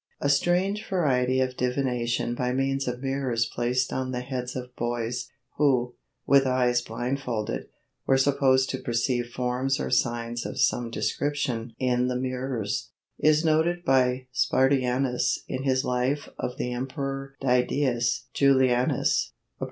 A 0.19 0.29
strange 0.29 0.83
variety 0.89 1.39
of 1.41 1.55
divination 1.55 2.33
by 2.33 2.53
means 2.53 2.87
of 2.87 3.03
mirrors 3.03 3.45
placed 3.45 3.93
on 3.93 4.09
the 4.09 4.21
heads 4.21 4.55
of 4.55 4.75
boys, 4.75 5.29
who, 5.57 5.93
with 6.25 6.47
eyes 6.47 6.81
blindfolded, 6.81 7.67
were 8.07 8.17
supposed 8.17 8.71
to 8.71 8.79
perceive 8.81 9.27
forms 9.27 9.79
or 9.79 9.91
signs 9.91 10.43
of 10.43 10.59
some 10.59 10.89
description 10.89 11.75
in 11.77 12.07
the 12.07 12.15
mirrors, 12.17 12.89
is 13.19 13.45
noted 13.45 13.85
by 13.85 14.25
Spartianus 14.31 15.43
in 15.47 15.61
his 15.65 15.85
life 15.85 16.27
of 16.39 16.57
the 16.57 16.73
Emperor 16.73 17.35
Didius 17.39 18.23
Julianus 18.33 19.27
(ca. 19.27 19.33